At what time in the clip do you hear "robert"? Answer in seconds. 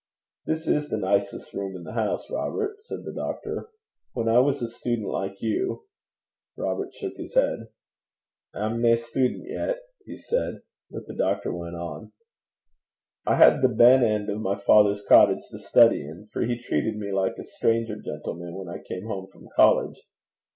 2.31-2.81, 6.57-6.91